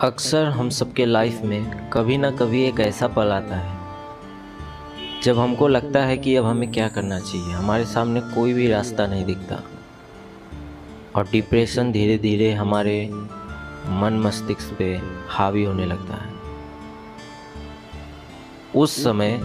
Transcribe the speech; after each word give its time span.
अक्सर 0.00 0.44
हम 0.44 0.68
सबके 0.70 1.04
लाइफ 1.06 1.40
में 1.42 1.90
कभी 1.90 2.16
ना 2.18 2.30
कभी 2.30 2.62
एक 2.64 2.80
ऐसा 2.80 3.06
पल 3.08 3.30
आता 3.32 3.56
है, 3.56 3.78
जब 5.22 5.38
हमको 5.38 5.68
लगता 5.68 6.04
है 6.04 6.16
कि 6.16 6.34
अब 6.36 6.44
हमें 6.44 6.70
क्या 6.72 6.88
करना 6.88 7.18
चाहिए। 7.20 7.52
हमारे 7.52 7.84
सामने 7.84 8.20
कोई 8.34 8.52
भी 8.52 8.68
रास्ता 8.68 9.06
नहीं 9.06 9.24
दिखता। 9.24 9.60
और 11.16 11.28
डिप्रेशन 11.32 11.92
धीरे 11.92 12.18
धीरे 12.18 12.52
हमारे 12.52 13.08
मन 13.92 14.20
मस्तिष्क 14.24 14.74
पे 14.78 14.94
हावी 15.28 15.64
होने 15.64 15.86
लगता 15.86 16.16
है। 16.16 16.32
उस 18.74 19.02
समय 19.04 19.36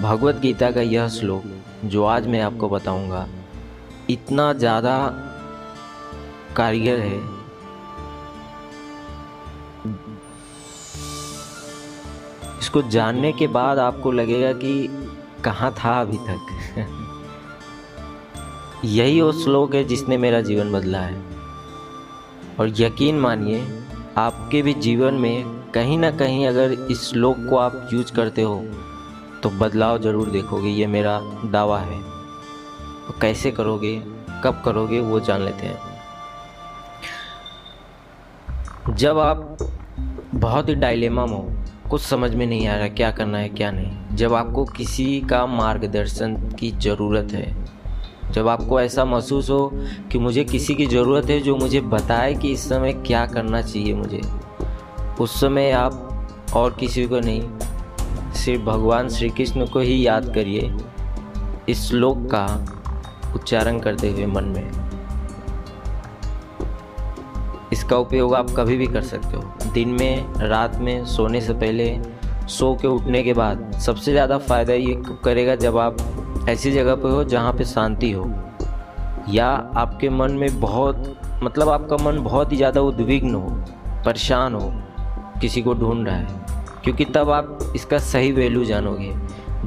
भगवत 0.00 0.36
गीता 0.36 0.70
का 0.70 0.80
यह 0.82 1.08
श्लोक, 1.10 1.44
जो 1.84 2.04
आज 2.04 2.26
मैं 2.26 2.40
आपको 2.42 2.68
बताऊँगा, 2.68 3.26
इतना 4.10 4.52
ज़्यादा 4.54 4.98
कारीगर 6.56 6.98
है 6.98 7.18
इसको 12.60 12.82
जानने 12.82 13.32
के 13.32 13.46
बाद 13.46 13.78
आपको 13.78 14.12
लगेगा 14.12 14.52
कि 14.52 14.88
कहाँ 15.44 15.70
था 15.74 16.00
अभी 16.00 16.18
तक। 16.28 16.40
यही 18.84 19.20
वो 19.20 19.32
श्लोक 19.32 19.74
है 19.74 19.84
जिसने 19.84 20.16
मेरा 20.16 20.40
जीवन 20.40 20.72
बदला 20.72 20.98
है। 20.98 21.24
और 22.60 22.72
यकीन 22.78 23.18
मानिए, 23.20 23.60
आपके 24.18 24.62
भी 24.62 24.74
जीवन 24.74 25.14
में 25.14 25.44
कहीं 25.74 25.98
ना 25.98 26.10
कहीं 26.10 26.46
अगर 26.46 26.72
इस 26.72 27.02
श्लोक 27.10 27.36
को 27.50 27.56
आप 27.56 27.88
यूज़ 27.92 28.12
करते 28.12 28.42
हो 28.42 28.56
तो 29.42 29.50
बदलाव 29.50 29.98
ज़रूर 29.98 30.28
देखोगे। 30.30 30.68
ये 30.68 30.86
मेरा 30.86 31.20
दावा 31.44 31.78
है। 31.78 32.00
तो 33.06 33.14
कैसे 33.20 33.50
करोगे, 33.50 33.96
कब 34.44 34.62
करोगे, 34.64 35.00
वो 35.00 35.20
जान 35.20 35.40
लेते 35.40 35.66
हैं। 35.66 35.94
जब 38.94 39.18
आप 39.18 39.56
बहुत 40.36 40.68
ही 40.68 40.74
डायलेमा 40.74 41.26
में 41.26 41.32
हो। 41.32 41.52
कुछ 41.90 42.02
समझ 42.02 42.34
में 42.34 42.46
नहीं 42.46 42.66
आ 42.68 42.76
रहा 42.76 42.88
क्या 42.88 43.10
करना 43.10 43.38
है, 43.38 43.48
क्या 43.48 43.70
नहीं। 43.70 44.16
जब 44.16 44.34
आपको 44.34 44.64
किसी 44.64 45.20
का 45.20 45.46
मार्गदर्शन 45.46 46.36
की 46.60 46.70
ज़रूरत 46.70 47.32
है, 47.32 47.66
जब 48.32 48.48
आपको 48.48 48.80
ऐसा 48.80 49.04
महसूस 49.04 49.50
हो 49.50 49.70
कि 50.12 50.18
मुझे 50.18 50.44
किसी 50.44 50.74
की 50.74 50.86
ज़रूरत 50.86 51.30
है 51.30 51.40
जो 51.40 51.56
मुझे 51.56 51.80
बताए 51.80 52.34
कि 52.34 52.52
इस 52.52 52.68
समय 52.68 52.92
क्या 52.92 53.26
करना 53.26 53.62
चाहिए 53.62 53.94
मुझे, 53.94 54.20
उस 55.20 55.40
समय 55.40 55.70
आप 55.70 56.02
और 56.56 56.76
किसी 56.80 57.06
को 57.06 57.20
नहीं, 57.20 57.42
सिर्फ़ 58.32 58.62
भगवान 58.62 59.08
श्री 59.08 59.28
कृष्ण 59.28 59.66
को 59.66 59.80
ही 59.80 60.06
याद 60.06 60.34
करिए 60.34 60.72
इस 61.68 61.88
श्लोक 61.88 62.18
का 62.34 62.46
उच्चारण 63.34 63.78
करते 63.78 64.10
हुए 64.10 64.26
मन 64.26 64.44
में। 64.44 64.85
इसका 67.72 67.96
उपयोग 67.96 68.34
आप 68.34 68.50
कभी 68.50 68.76
भी 68.76 68.86
कर 68.86 69.02
सकते 69.02 69.36
हो। 69.36 69.70
दिन 69.72 69.88
में, 69.90 70.34
रात 70.40 70.76
में, 70.78 71.04
सोने 71.06 71.40
से 71.40 71.52
पहले, 71.54 71.98
सो 72.48 72.74
के 72.82 72.88
उठने 72.88 73.22
के 73.22 73.32
बाद 73.32 73.72
सबसे 73.78 74.12
ज़्यादा 74.12 74.38
फ़ायदा 74.38 74.74
ये 74.74 74.94
करेगा 75.24 75.54
जब 75.56 75.78
आप 75.78 75.96
ऐसी 76.48 76.72
जगह 76.72 76.94
पर 76.94 77.10
हो 77.10 77.24
जहाँ 77.24 77.52
पे 77.52 77.64
शांति 77.64 78.10
हो। 78.12 78.30
या 79.30 79.48
आपके 79.76 80.08
मन 80.10 80.32
में 80.32 80.60
बहुत 80.60 81.14
मतलब 81.42 81.68
आपका 81.68 81.96
मन 81.96 82.22
बहुत 82.24 82.52
ही 82.52 82.56
ज़्यादा 82.56 82.80
उद्विग्न 82.82 83.34
हो, 83.34 83.48
परेशान 84.04 84.54
हो, 84.54 84.72
किसी 85.40 85.62
को 85.62 85.74
ढूंढ 85.74 86.06
रहा 86.06 86.16
है, 86.16 86.44
क्योंकि 86.84 87.04
तब 87.06 87.30
आप 87.30 87.72
इसका 87.76 87.98
सही 88.00 88.32
वैल्यू 88.32 88.64
जानोगे। 88.64 89.12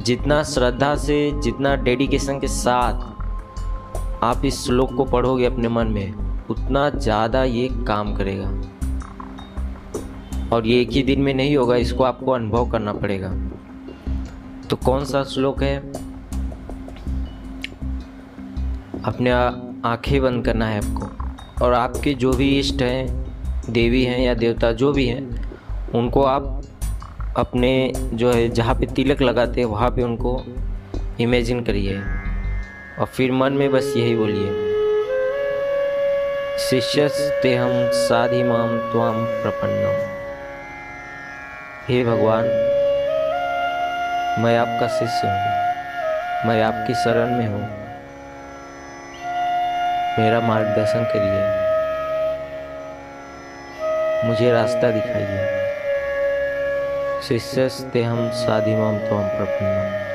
जितना 0.00 0.42
श्रद्धा 0.44 0.94
से, 0.96 1.30
जितना 1.34 1.74
डेडिकेशन 1.76 2.38
के 2.40 2.48
साथ 2.48 3.08
आप 4.24 4.44
इस 4.44 4.64
श्लोक 4.64 4.94
को 4.94 5.04
पढ़ोगे 5.04 5.44
अपने 5.44 5.68
मन 5.68 5.86
में 5.86 6.29
उतना 6.50 6.90
ज़्यादा 6.90 7.44
ये 7.44 7.68
काम 7.86 8.14
करेगा। 8.14 8.48
और 10.52 10.66
ये 10.66 10.80
एक 10.80 10.90
ही 10.90 11.02
दिन 11.02 11.20
में 11.20 11.34
नहीं 11.34 11.56
होगा, 11.56 11.76
इसको 11.76 12.04
आपको 12.04 12.30
अनुभव 12.30 12.70
करना 12.70 12.92
पड़ेगा। 12.92 13.34
तो 14.70 14.76
कौन 14.76 15.04
सा 15.04 15.24
श्लोक 15.24 15.62
है? 15.62 15.92
अपने 19.04 19.30
आँखें 19.88 20.22
बंद 20.22 20.44
करना 20.44 20.66
है 20.66 20.78
आपको। 20.78 21.64
और 21.64 21.72
आपके 21.74 22.14
जो 22.14 22.32
भी 22.32 22.58
इष्ट 22.58 22.82
हैं, 22.82 23.32
देवी 23.70 24.04
हैं 24.04 24.20
या 24.20 24.34
देवता 24.34 24.72
जो 24.72 24.92
भी 24.92 25.06
हैं, 25.06 25.50
उनको 25.94 26.22
आप 26.22 26.62
अपने 27.36 27.92
जो 27.96 28.32
है, 28.32 28.48
जहाँ 28.48 28.74
पे 28.74 28.86
तिलक 28.86 29.22
लगाते 29.22 29.60
हैं, 29.60 29.68
वहाँ 29.68 29.90
पे 29.90 30.02
उनको 30.02 30.42
इमेजिन 31.20 31.64
करिए। 31.64 31.98
और 32.98 33.06
फिर 33.06 33.32
मन 33.32 33.52
में 33.52 33.72
बस 33.72 33.94
यही 33.96 34.16
बोलिए। 34.16 34.69
शिष्यस्तेहम 36.60 37.90
साधिमाम 37.90 38.78
त्वाम 38.78 39.24
प्रपन्नम। 39.24 40.10
हे 41.88 42.04
भगवान, 42.04 42.44
मैं 44.38 44.58
आपका 44.58 44.88
शिष्य 44.88 45.26
हूँ। 45.26 45.40
मैं 46.48 46.62
आपकी 46.62 46.94
शरण 46.94 47.38
में 47.38 47.46
हूँ। 47.46 47.62
मेरा 50.18 50.40
मार्गदर्शन 50.40 51.04
करिए। 51.04 51.60
मुझे 54.28 54.52
रास्ता 54.52 54.90
दिखाइए। 54.90 55.72
शिष्यस्ते 57.28 58.02
हम 58.02 58.30
साधिमाम 58.30 58.98
त्वाम 58.98 59.28
प्रपन्नम। 59.28 60.10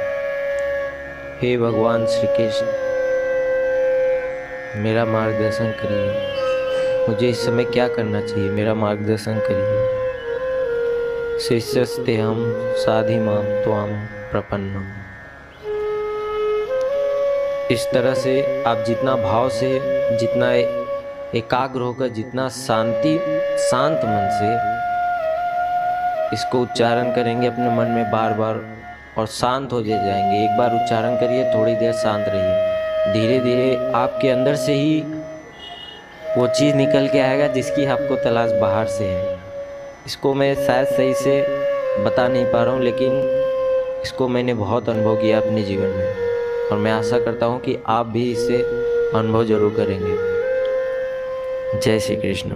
हे 1.41 1.57
भगवान 1.57 2.05
श्री 2.05 2.28
कृष्ण 2.28 2.84
मेरा 4.75 5.05
मार्गदर्शन 5.05 5.71
करिए। 5.71 6.35
मुझे 7.09 7.29
इस 7.29 7.45
समय 7.45 7.63
क्या 7.63 7.87
करना 7.87 8.21
चाहिए? 8.21 8.49
मेरा 8.49 8.73
मार्गदर्शन 8.73 9.39
करिए। 9.39 9.95
शिष्यस्ते 11.39 12.15
हम, 12.15 12.53
साधि 12.57 13.19
माम 13.19 13.43
त्वाम 13.43 14.05
प्रपन्नम। 14.05 15.05
इस 17.71 17.87
तरह 17.93 18.13
से 18.13 18.63
आप 18.63 18.77
जितना 18.77 19.15
भाव 19.15 19.49
से, 19.49 19.79
जितना 20.17 20.53
एकाग्र 21.37 21.81
होकर, 21.81 22.07
जितना 22.07 22.49
शांति, 22.49 23.17
शांत 23.57 23.97
मन 23.97 24.29
से 24.31 24.75
इसको 26.35 26.61
उच्चारण 26.61 27.11
करेंगे, 27.11 27.47
अपने 27.47 27.69
मन 27.69 27.85
में 27.85 28.11
बार 28.11 28.33
बार 28.33 28.77
और 29.17 29.27
शांत 29.27 29.73
हो 29.73 29.83
जाएँगे। 29.83 30.43
एक 30.45 30.57
बार 30.57 30.75
उच्चारण 30.75 31.15
करिए, 31.15 31.53
थोड़ी 31.55 31.75
देर 31.75 31.93
शांत 31.93 32.25
रहिए। 32.29 32.74
धीरे 33.05 33.39
धीरे 33.39 33.75
आपके 33.95 34.29
अंदर 34.29 34.55
से 34.55 34.73
ही 34.73 34.99
वो 36.38 36.47
चीज़ 36.49 36.75
निकल 36.75 37.07
के 37.07 37.19
आएगा 37.19 37.47
जिसकी 37.47 37.85
आपको 37.85 38.16
तलाश 38.16 38.51
बाहर 38.51 38.88
से 38.88 39.05
है। 39.05 39.38
इसको 40.05 40.33
मैं 40.33 40.53
शायद 40.55 40.88
सही 40.88 41.13
से 41.13 41.41
बता 42.05 42.27
नहीं 42.27 42.45
पा 42.45 42.63
रहा 42.63 42.73
हूँ, 42.73 42.83
लेकिन 42.83 43.11
इसको 44.03 44.27
मैंने 44.27 44.53
बहुत 44.53 44.89
अनुभव 44.89 45.16
किया 45.16 45.39
अपने 45.39 45.63
जीवन 45.63 45.88
में। 45.88 46.69
और 46.71 46.77
मैं 46.77 46.91
आशा 46.91 47.19
करता 47.19 47.45
हूँ 47.45 47.59
कि 47.59 47.77
आप 47.88 48.05
भी 48.07 48.31
इसे 48.31 48.61
अनुभव 49.17 49.43
ज़रूर 49.45 49.73
करेंगे। 49.77 50.16
जय 51.79 51.99
श्री 51.99 52.16
कृष्ण। 52.16 52.55